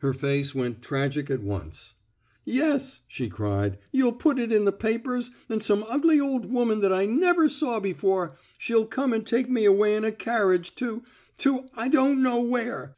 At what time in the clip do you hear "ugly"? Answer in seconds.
5.88-6.20